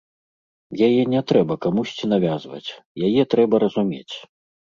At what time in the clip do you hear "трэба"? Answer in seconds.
1.31-1.57, 3.37-3.55